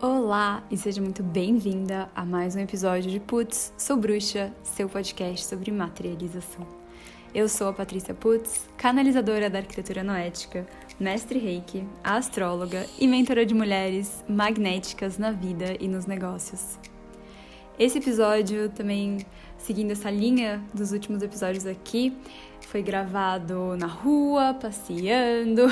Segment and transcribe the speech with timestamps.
[0.00, 5.44] Olá e seja muito bem-vinda a mais um episódio de Putz, Sou Bruxa, seu podcast
[5.44, 6.64] sobre materialização.
[7.34, 10.64] Eu sou a Patrícia Putz, canalizadora da arquitetura noética,
[11.00, 16.78] mestre reiki, astróloga e mentora de mulheres magnéticas na vida e nos negócios.
[17.76, 19.26] Esse episódio também,
[19.56, 22.16] seguindo essa linha dos últimos episódios aqui,
[22.68, 25.62] foi gravado na rua, passeando,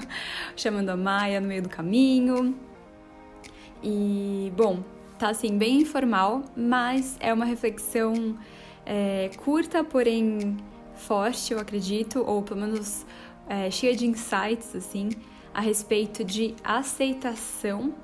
[0.56, 2.56] chamando a Maia no meio do caminho
[3.84, 4.82] e, bom,
[5.18, 8.36] tá assim, bem informal, mas é uma reflexão
[8.86, 10.56] é, curta, porém
[10.94, 13.04] forte, eu acredito, ou pelo menos
[13.48, 15.10] é, cheia de insights, assim,
[15.52, 17.94] a respeito de aceitação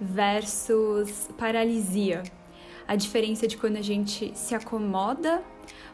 [0.00, 2.22] versus paralisia.
[2.88, 5.44] A diferença de quando a gente se acomoda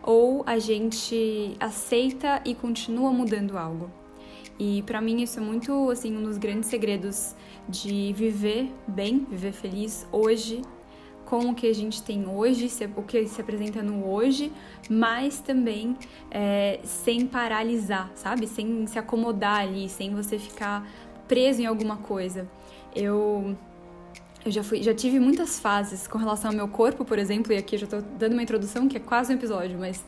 [0.03, 3.91] ou a gente aceita e continua mudando algo.
[4.59, 7.35] E para mim isso é muito assim um dos grandes segredos
[7.69, 10.63] de viver bem, viver feliz hoje,
[11.27, 14.53] com o que a gente tem hoje, o que se apresenta no hoje,
[14.89, 15.97] mas também
[16.31, 18.47] é, sem paralisar, sabe?
[18.47, 20.89] Sem se acomodar ali, sem você ficar
[21.27, 22.49] preso em alguma coisa.
[22.95, 23.57] Eu
[24.45, 27.57] eu já, fui, já tive muitas fases com relação ao meu corpo, por exemplo, e
[27.57, 30.05] aqui eu já tô dando uma introdução que é quase um episódio, mas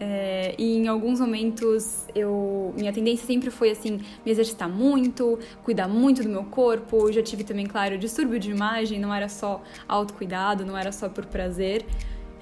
[0.00, 5.88] é, e em alguns momentos eu minha tendência sempre foi assim me exercitar muito, cuidar
[5.88, 7.08] muito do meu corpo.
[7.08, 11.08] Eu já tive também, claro, distúrbio de imagem, não era só autocuidado, não era só
[11.08, 11.84] por prazer.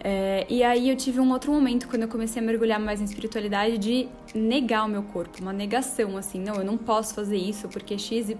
[0.05, 3.05] É, e aí eu tive um outro momento quando eu comecei a mergulhar mais em
[3.05, 7.67] espiritualidade de negar o meu corpo, uma negação assim, não, eu não posso fazer isso
[7.69, 8.37] porque XYZ,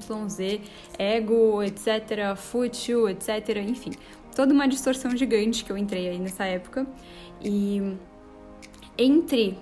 [0.99, 3.91] ego, etc, fútil, etc, enfim,
[4.35, 6.87] toda uma distorção gigante que eu entrei aí nessa época.
[7.43, 7.97] E
[8.99, 9.59] entre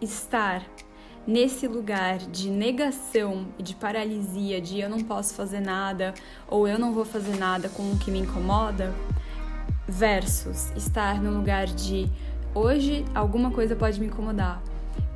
[0.00, 0.64] estar
[1.26, 6.14] nesse lugar de negação e de paralisia, de eu não posso fazer nada
[6.46, 8.94] ou eu não vou fazer nada com o que me incomoda,
[9.88, 12.08] versus estar no lugar de
[12.54, 14.62] hoje alguma coisa pode me incomodar,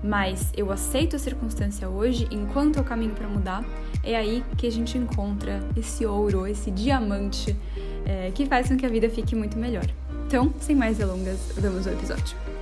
[0.03, 3.65] mas eu aceito a circunstância hoje enquanto eu caminho para mudar,
[4.03, 7.57] é aí que a gente encontra esse ouro, esse diamante
[8.05, 9.87] é, que faz com que a vida fique muito melhor.
[10.27, 12.60] Então, sem mais delongas, vamos ao episódio.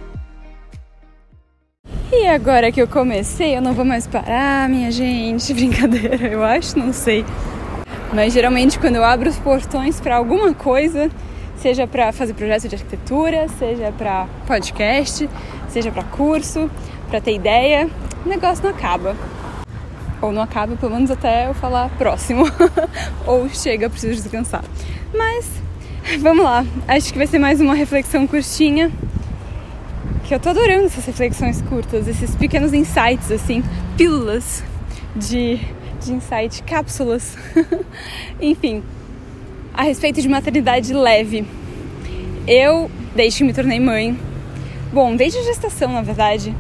[2.20, 5.54] E agora que eu comecei, eu não vou mais parar, minha gente.
[5.54, 7.24] Brincadeira, eu acho, não sei.
[8.12, 11.08] Mas geralmente quando eu abro os portões para alguma coisa,
[11.58, 15.30] seja para fazer projeto de arquitetura, seja para podcast,
[15.68, 16.68] seja para curso,
[17.08, 17.88] para ter ideia,
[18.26, 19.14] o negócio não acaba.
[20.20, 22.46] Ou não acaba, pelo menos até eu falar próximo.
[23.26, 24.64] Ou chega, preciso descansar.
[25.14, 25.48] Mas
[26.18, 26.66] vamos lá.
[26.88, 28.90] Acho que vai ser mais uma reflexão curtinha
[30.28, 33.64] que eu tô adorando essas reflexões curtas, esses pequenos insights, assim,
[33.96, 34.62] pílulas
[35.16, 35.58] de,
[36.04, 37.34] de insight, cápsulas.
[38.38, 38.82] Enfim,
[39.72, 41.46] a respeito de maternidade leve.
[42.46, 44.18] Eu, desde que me tornei mãe,
[44.92, 46.54] bom, desde a gestação, na verdade,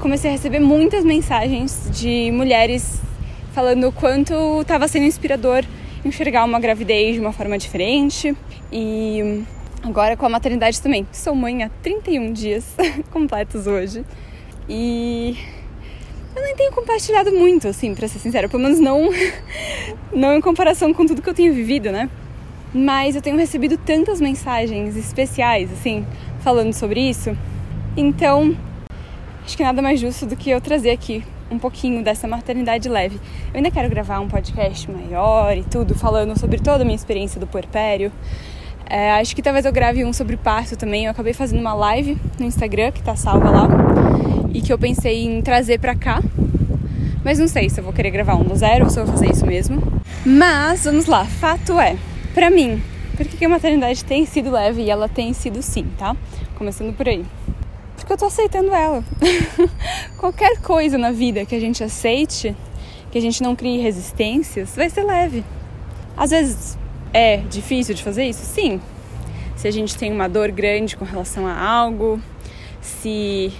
[0.00, 3.00] comecei a receber muitas mensagens de mulheres
[3.54, 5.64] falando o quanto estava sendo inspirador
[6.04, 8.36] enxergar uma gravidez de uma forma diferente
[8.70, 9.44] e
[9.84, 11.06] Agora com a maternidade também.
[11.12, 12.74] Sou mãe há 31 dias
[13.12, 14.02] completos hoje.
[14.66, 15.36] E
[16.34, 18.48] eu nem tenho compartilhado muito, assim, pra ser sincera.
[18.48, 19.10] Pelo menos não,
[20.10, 22.08] não em comparação com tudo que eu tenho vivido, né?
[22.72, 26.06] Mas eu tenho recebido tantas mensagens especiais, assim,
[26.40, 27.36] falando sobre isso.
[27.94, 28.56] Então,
[29.44, 33.16] acho que nada mais justo do que eu trazer aqui um pouquinho dessa maternidade leve.
[33.52, 37.38] Eu ainda quero gravar um podcast maior e tudo, falando sobre toda a minha experiência
[37.38, 38.10] do puerpério
[38.86, 41.06] é, acho que talvez eu grave um sobre parto também.
[41.06, 43.68] Eu acabei fazendo uma live no Instagram que tá salva lá
[44.52, 46.22] e que eu pensei em trazer pra cá.
[47.24, 49.14] Mas não sei se eu vou querer gravar um do zero ou se eu vou
[49.14, 49.82] fazer isso mesmo.
[50.24, 51.96] Mas vamos lá, fato é,
[52.34, 52.82] pra mim,
[53.16, 56.14] por que a maternidade tem sido leve e ela tem sido sim, tá?
[56.56, 57.24] Começando por aí.
[57.96, 59.02] Porque eu tô aceitando ela.
[60.18, 62.54] Qualquer coisa na vida que a gente aceite,
[63.10, 65.42] que a gente não crie resistências, vai ser leve.
[66.16, 66.78] Às vezes
[67.14, 68.44] é difícil de fazer isso?
[68.44, 68.80] Sim.
[69.56, 72.20] Se a gente tem uma dor grande com relação a algo,
[72.80, 73.52] se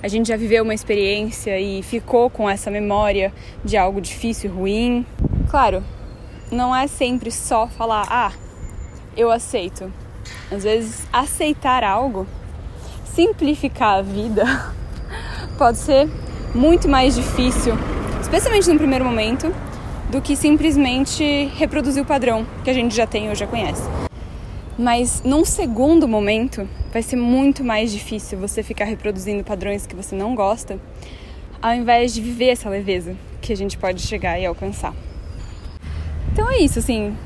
[0.00, 3.32] a gente já viveu uma experiência e ficou com essa memória
[3.64, 5.06] de algo difícil e ruim.
[5.50, 5.82] Claro,
[6.50, 8.32] não é sempre só falar, ah,
[9.16, 9.92] eu aceito.
[10.50, 12.26] Às vezes, aceitar algo,
[13.04, 14.44] simplificar a vida,
[15.58, 16.08] pode ser
[16.54, 17.74] muito mais difícil,
[18.20, 19.52] especialmente no primeiro momento,
[20.12, 23.82] do que simplesmente reproduzir o padrão que a gente já tem ou já conhece.
[24.78, 30.14] Mas num segundo momento, vai ser muito mais difícil você ficar reproduzindo padrões que você
[30.14, 30.78] não gosta,
[31.62, 34.94] ao invés de viver essa leveza que a gente pode chegar e alcançar.
[36.30, 37.16] Então é isso, assim,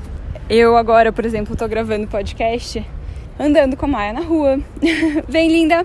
[0.48, 2.86] Eu agora, por exemplo, tô gravando podcast
[3.36, 4.60] andando com a Maia na rua.
[5.28, 5.84] Vem, linda!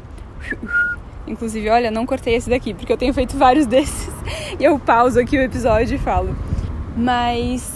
[1.25, 4.13] Inclusive, olha, não cortei esse daqui, porque eu tenho feito vários desses.
[4.59, 6.50] E eu pauso aqui o episódio e falo.
[6.95, 7.73] Mas,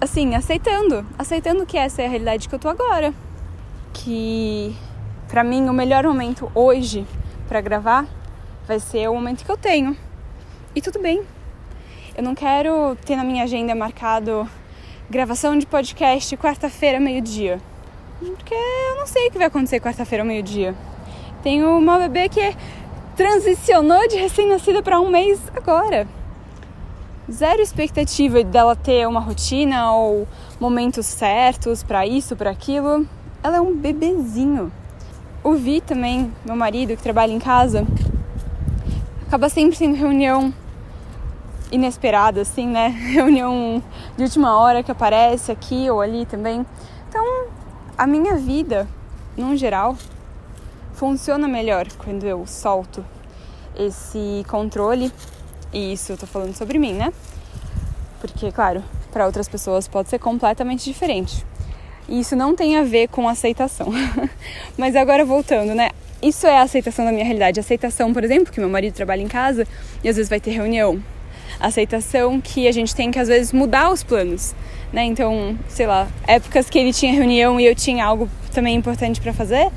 [0.00, 1.06] assim, aceitando.
[1.18, 3.14] Aceitando que essa é a realidade que eu tô agora.
[3.92, 4.74] Que,
[5.28, 7.06] pra mim, o melhor momento hoje
[7.48, 8.06] para gravar
[8.66, 9.96] vai ser o momento que eu tenho.
[10.74, 11.22] E tudo bem.
[12.16, 14.48] Eu não quero ter na minha agenda marcado
[15.08, 17.60] gravação de podcast quarta-feira, meio-dia.
[18.18, 20.74] Porque eu não sei o que vai acontecer quarta-feira, meio-dia.
[21.42, 22.56] Tenho uma bebê que
[23.16, 26.08] transicionou de recém-nascida para um mês agora.
[27.30, 30.28] Zero expectativa dela ter uma rotina ou
[30.60, 33.08] momentos certos para isso, para aquilo.
[33.42, 34.70] Ela é um bebezinho.
[35.42, 37.86] O Vi também, meu marido que trabalha em casa,
[39.26, 40.52] acaba sempre sendo reunião
[41.72, 42.88] inesperada, assim, né?
[43.12, 43.82] Reunião
[44.18, 46.64] de última hora que aparece aqui ou ali também.
[47.08, 47.46] Então,
[47.96, 48.86] a minha vida,
[49.34, 49.96] num geral,
[50.92, 53.02] funciona melhor quando eu solto
[53.74, 55.10] esse controle.
[55.74, 57.12] E isso eu tô falando sobre mim, né?
[58.20, 58.82] Porque, claro,
[59.12, 61.44] para outras pessoas pode ser completamente diferente.
[62.08, 63.88] E isso não tem a ver com aceitação.
[64.78, 65.90] Mas agora voltando, né?
[66.22, 67.58] Isso é a aceitação da minha realidade.
[67.58, 69.66] Aceitação, por exemplo, que meu marido trabalha em casa
[70.02, 71.02] e às vezes vai ter reunião.
[71.58, 74.54] Aceitação que a gente tem que às vezes mudar os planos,
[74.92, 75.04] né?
[75.04, 79.32] Então, sei lá, épocas que ele tinha reunião e eu tinha algo também importante para
[79.32, 79.70] fazer,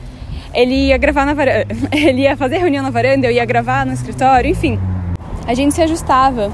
[0.53, 3.93] ele ia gravar na varanda, ele ia fazer reunião na varanda, eu ia gravar no
[3.93, 4.79] escritório, enfim.
[5.47, 6.53] A gente se ajustava,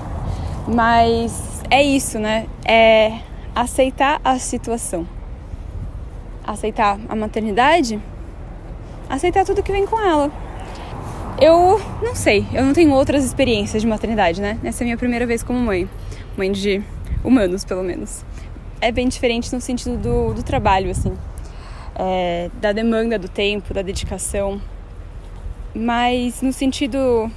[0.67, 2.47] mas é isso, né?
[2.63, 3.19] É
[3.53, 5.05] aceitar a situação.
[6.45, 7.99] Aceitar a maternidade,
[9.09, 10.31] aceitar tudo que vem com ela.
[11.41, 14.57] Eu não sei, eu não tenho outras experiências de maternidade, né?
[14.63, 15.89] Essa é a minha primeira vez como mãe,
[16.37, 16.81] mãe de
[17.23, 18.23] humanos, pelo menos.
[18.79, 21.13] É bem diferente no sentido do, do trabalho, assim
[21.95, 24.61] é, da demanda do tempo, da dedicação,
[25.75, 27.31] mas no sentido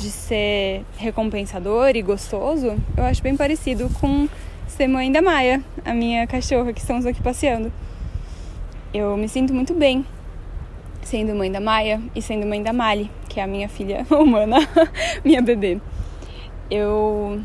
[0.00, 4.28] de ser recompensador e gostoso, eu acho bem parecido com
[4.66, 7.72] ser mãe da Maia, a minha cachorra que estamos aqui passeando.
[8.92, 10.04] Eu me sinto muito bem
[11.02, 14.58] sendo mãe da Maia e sendo mãe da Mali, que é a minha filha humana,
[15.24, 15.80] minha bebê.
[16.70, 17.40] Eu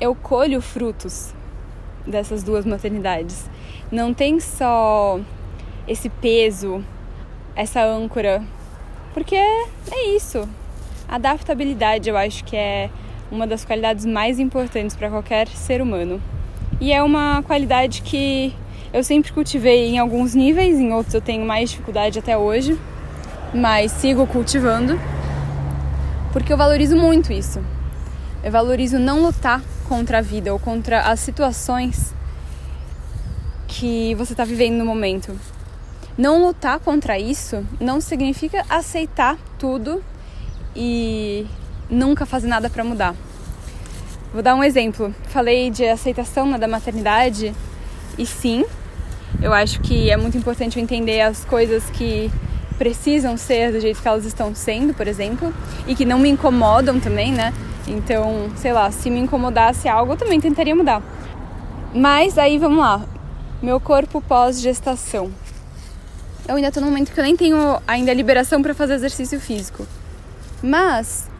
[0.00, 1.34] eu colho frutos
[2.06, 3.48] dessas duas maternidades
[3.90, 5.18] não tem só
[5.86, 6.84] esse peso,
[7.56, 8.42] essa âncora,
[9.14, 10.46] porque é isso.
[11.08, 12.90] Adaptabilidade eu acho que é
[13.30, 16.20] uma das qualidades mais importantes para qualquer ser humano.
[16.78, 18.54] E é uma qualidade que
[18.92, 22.78] eu sempre cultivei em alguns níveis, em outros eu tenho mais dificuldade até hoje,
[23.54, 25.00] mas sigo cultivando,
[26.30, 27.64] porque eu valorizo muito isso.
[28.44, 32.14] Eu valorizo não lutar contra a vida ou contra as situações
[33.66, 35.38] que você está vivendo no momento.
[36.18, 40.02] Não lutar contra isso não significa aceitar tudo
[40.80, 41.44] e
[41.90, 43.14] nunca fazer nada para mudar.
[44.32, 45.12] Vou dar um exemplo.
[45.24, 47.52] Falei de aceitação da maternidade
[48.16, 48.64] e sim,
[49.42, 52.30] eu acho que é muito importante entender as coisas que
[52.78, 55.52] precisam ser do jeito que elas estão sendo, por exemplo,
[55.84, 57.52] e que não me incomodam também, né?
[57.88, 61.02] Então, sei lá, se me incomodasse algo, eu também tentaria mudar.
[61.92, 63.04] Mas aí vamos lá,
[63.60, 65.32] meu corpo pós-gestação.
[66.46, 69.84] Eu ainda tô num momento que eu nem tenho ainda liberação para fazer exercício físico.
[70.62, 71.30] Mas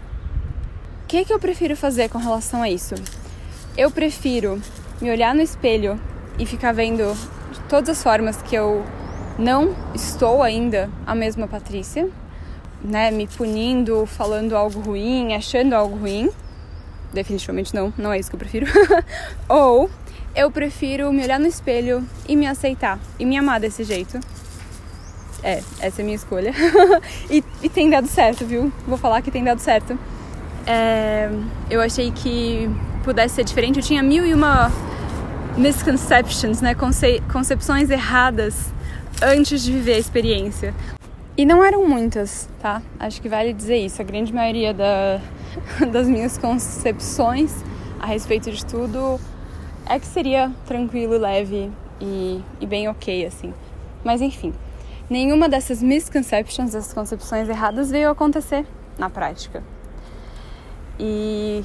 [1.04, 2.94] o que que eu prefiro fazer com relação a isso?
[3.76, 4.60] Eu prefiro
[5.00, 6.00] me olhar no espelho
[6.38, 7.14] e ficar vendo
[7.52, 8.84] de todas as formas que eu
[9.38, 12.08] não estou ainda a mesma Patrícia,
[12.82, 16.30] né, me punindo, falando algo ruim, achando algo ruim.
[17.12, 18.66] Definitivamente não, não é isso que eu prefiro.
[19.48, 19.90] Ou
[20.34, 24.20] eu prefiro me olhar no espelho e me aceitar e me amar desse jeito.
[25.42, 26.52] É, essa é a minha escolha.
[27.30, 28.72] e, e, tem dado certo, viu?
[28.86, 29.98] Vou falar que tem dado certo.
[30.66, 31.30] É,
[31.70, 32.68] eu achei que
[33.04, 33.78] pudesse ser diferente.
[33.78, 34.70] Eu tinha mil e uma
[35.56, 36.74] misconceptions, né?
[36.74, 38.72] Conce concepções erradas
[39.22, 40.74] antes de viver a experiência.
[41.36, 42.82] E não eram muitas, tá?
[42.98, 44.02] Acho que vale dizer isso.
[44.02, 45.20] A grande maioria da,
[45.92, 47.54] das minhas concepções
[48.00, 49.20] a respeito de tudo
[49.88, 53.54] é que seria tranquilo, leve e, e bem ok, assim.
[54.04, 54.52] Mas enfim,
[55.08, 58.66] nenhuma dessas misconceptions, dessas concepções erradas veio acontecer
[58.98, 59.62] na prática.
[60.98, 61.64] E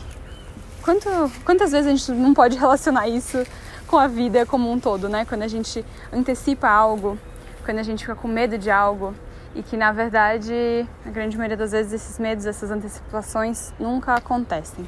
[0.84, 1.08] quanto,
[1.44, 3.46] quantas vezes a gente não pode relacionar isso
[3.88, 5.26] com a vida como um todo, né?
[5.26, 7.18] Quando a gente antecipa algo,
[7.66, 9.14] quando a gente fica com medo de algo
[9.56, 14.86] e que na verdade, a grande maioria das vezes, esses medos, essas antecipações nunca acontecem.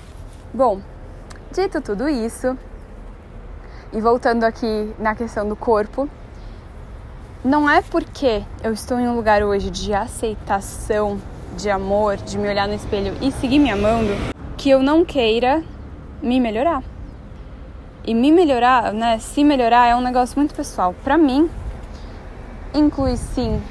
[0.54, 0.82] Bom,
[1.52, 2.58] dito tudo isso,
[3.94, 6.10] E voltando aqui na questão do corpo,
[7.46, 11.22] não é porque eu estou em um lugar hoje de aceitação,
[11.56, 14.10] de amor, de me olhar no espelho e seguir me amando,
[14.58, 15.64] que eu não queira
[16.24, 16.82] me melhorar.
[18.04, 19.20] E me melhorar, né?
[19.20, 20.96] Se melhorar é um negócio muito pessoal.
[21.04, 21.48] Para mim,
[22.74, 23.62] inclui sim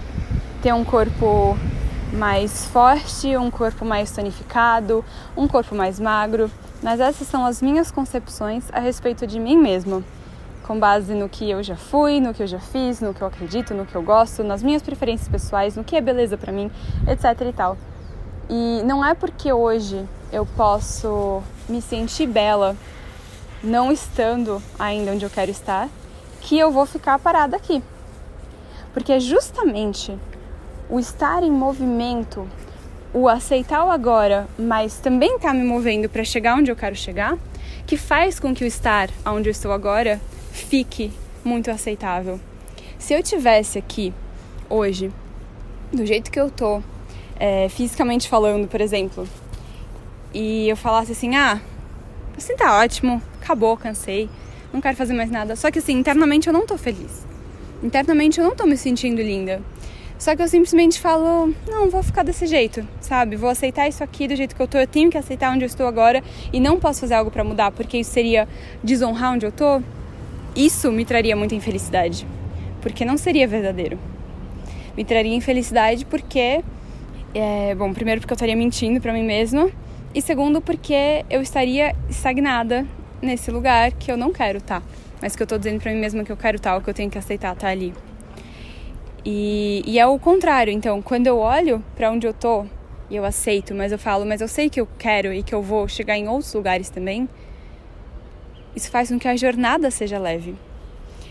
[0.62, 1.58] ter um corpo
[2.12, 5.04] mais forte, um corpo mais tonificado,
[5.36, 6.48] um corpo mais magro,
[6.80, 10.04] mas essas são as minhas concepções a respeito de mim mesma,
[10.64, 13.28] com base no que eu já fui, no que eu já fiz, no que eu
[13.28, 16.71] acredito, no que eu gosto, nas minhas preferências pessoais, no que é beleza para mim,
[17.06, 17.76] etc e tal.
[18.49, 22.76] E não é porque hoje eu posso me sentir bela
[23.62, 25.88] não estando ainda onde eu quero estar
[26.40, 27.83] que eu vou ficar parada aqui.
[28.92, 30.16] Porque é justamente
[30.88, 32.47] o estar em movimento,
[33.12, 36.94] o aceitar o agora, mas também estar tá me movendo para chegar onde eu quero
[36.94, 37.37] chegar,
[37.87, 40.21] que faz com que o estar onde eu estou agora
[40.54, 41.11] fique
[41.44, 42.40] muito aceitável.
[42.99, 44.14] Se eu tivesse aqui
[44.70, 45.11] hoje,
[45.92, 46.80] do jeito que eu tô,
[47.38, 49.28] é, fisicamente falando, por exemplo,
[50.32, 51.61] e eu falasse assim: ah,
[52.37, 54.30] assim tá ótimo, acabou, cansei,
[54.73, 55.56] não quero fazer mais nada.
[55.56, 57.26] Só que assim, internamente eu não tô feliz.
[57.82, 59.61] Internamente eu não tô me sentindo linda.
[60.16, 63.34] Só que eu simplesmente falo, não, vou ficar desse jeito, sabe?
[63.34, 65.66] Vou aceitar isso aqui do jeito que eu tô, eu tenho que aceitar onde eu
[65.66, 68.49] estou agora e não posso fazer algo para mudar, porque isso seria
[68.82, 69.82] desonrar onde eu tô.
[70.56, 72.26] Isso me traria muita infelicidade,
[72.80, 73.99] porque não seria verdadeiro.
[74.96, 76.62] Me traria infelicidade porque,
[77.34, 79.68] é, bom, primeiro porque eu estaria mentindo para mim mesma
[80.14, 82.87] e segundo porque eu estaria estagnada
[83.20, 84.87] nesse lugar que eu não quero estar, tá,
[85.20, 86.94] mas que eu tô dizendo para mim mesma que eu quero estar, tá, que eu
[86.94, 87.92] tenho que aceitar estar tá ali.
[89.25, 92.64] E, e é o contrário, então, quando eu olho para onde eu tô
[93.11, 95.62] e eu aceito, mas eu falo, mas eu sei que eu quero e que eu
[95.62, 97.28] vou chegar em outros lugares também,
[98.74, 100.54] isso faz com que a jornada seja leve.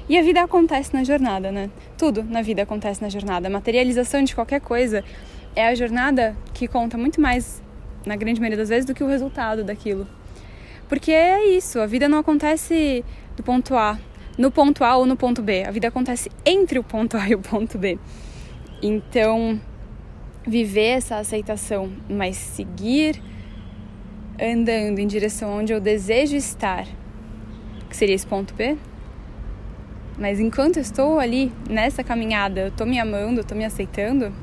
[0.08, 1.70] E a vida acontece na jornada, né?
[1.98, 3.48] Tudo na vida acontece na jornada.
[3.48, 5.04] A materialização de qualquer coisa
[5.56, 7.62] é a jornada que conta muito mais,
[8.06, 10.08] na grande maioria das vezes, do que o resultado daquilo.
[10.90, 13.04] Porque é isso, a vida não acontece
[13.36, 13.98] do ponto A
[14.38, 15.64] no ponto A ou no ponto B.
[15.64, 17.98] A vida acontece entre o ponto A e o ponto B.
[18.82, 19.60] Então,
[20.46, 23.22] viver essa aceitação, mas seguir
[24.42, 26.86] andando em direção onde eu desejo estar,
[27.94, 28.76] que seria esse ponto B.
[30.18, 34.34] Mas enquanto eu estou ali nessa caminhada, eu estou me amando, eu estou me aceitando,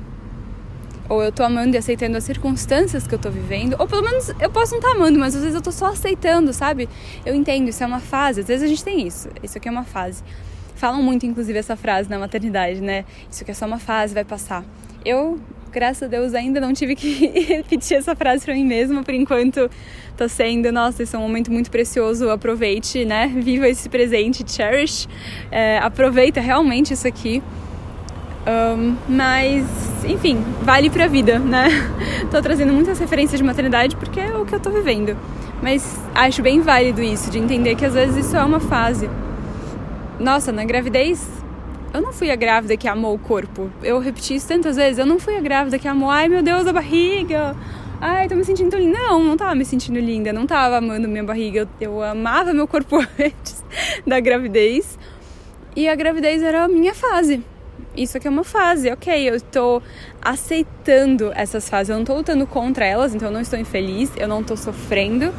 [1.08, 4.28] ou eu tô amando e aceitando as circunstâncias que eu tô vivendo, ou pelo menos
[4.40, 6.88] eu posso não estar tá amando, mas às vezes eu tô só aceitando, sabe?
[7.26, 9.70] Eu entendo, isso é uma fase, às vezes a gente tem isso, isso aqui é
[9.72, 10.22] uma fase.
[10.76, 13.04] Falam muito, inclusive, essa frase na maternidade, né?
[13.28, 14.64] Isso aqui é só uma fase, vai passar.
[15.04, 15.40] Eu,
[15.70, 19.70] graças a Deus, ainda não tive que repetir essa frase para mim mesma, por enquanto
[20.16, 23.28] tá sendo, nossa, isso é um momento muito precioso, aproveite, né?
[23.28, 25.08] Viva esse presente, cherish,
[25.50, 27.42] é, aproveita realmente isso aqui.
[28.46, 29.66] Um, mas,
[30.04, 31.68] enfim, vale pra vida, né?
[32.30, 35.16] tô trazendo muitas referências de maternidade porque é o que eu tô vivendo.
[35.62, 39.10] Mas acho bem válido isso, de entender que às vezes isso é uma fase.
[40.18, 41.26] Nossa, na gravidez,
[41.92, 43.70] eu não fui a grávida que amou o corpo.
[43.82, 44.98] Eu repeti isso tantas vezes.
[44.98, 47.56] Eu não fui a grávida que amou, ai meu Deus, a barriga.
[48.00, 48.98] Ai, tô me sentindo linda.
[48.98, 50.32] Não, não tava me sentindo linda.
[50.32, 51.68] Não tava amando minha barriga.
[51.80, 53.64] Eu, eu amava meu corpo antes
[54.06, 54.98] da gravidez.
[55.76, 57.42] E a gravidez era a minha fase
[57.96, 59.82] isso aqui é uma fase, ok, eu estou
[60.22, 64.28] aceitando essas fases, eu não estou lutando contra elas, então eu não estou infeliz, eu
[64.28, 65.32] não estou sofrendo,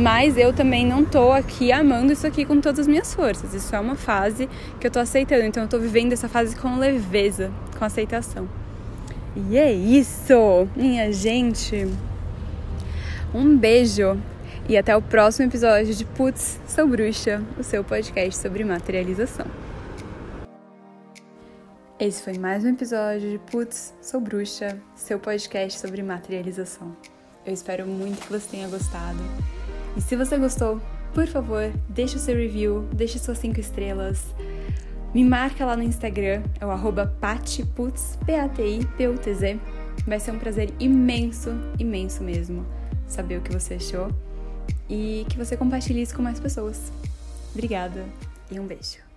[0.00, 3.52] mas eu também não estou aqui amando isso aqui com todas as minhas forças.
[3.52, 4.48] Isso é uma fase
[4.80, 8.48] que eu estou aceitando, então eu estou vivendo essa fase com leveza, com aceitação.
[9.36, 11.86] E é isso, minha gente.
[13.34, 14.18] Um beijo
[14.68, 19.46] e até o próximo episódio de Putz, Sou Bruxa, o seu podcast sobre materialização.
[21.98, 26.96] Esse foi mais um episódio de Putz, Sou Bruxa, seu podcast sobre materialização.
[27.44, 29.59] Eu espero muito que você tenha gostado.
[29.96, 30.80] E se você gostou,
[31.12, 34.24] por favor, deixe o seu review, deixe suas 5 estrelas.
[35.12, 39.58] Me marca lá no Instagram, é o arroba patiputz, P-A-T-I-P-U-T-Z.
[40.06, 42.64] Vai ser um prazer imenso, imenso mesmo,
[43.06, 44.08] saber o que você achou
[44.88, 46.92] e que você compartilhe isso com mais pessoas.
[47.52, 48.04] Obrigada
[48.50, 49.09] e um beijo.